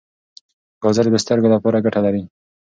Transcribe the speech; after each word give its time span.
ګازرې 0.83 1.09
د 1.13 1.17
سترګو 1.23 1.47
لپاره 1.55 1.83
ګټه 1.85 1.99
لري. 2.05 2.23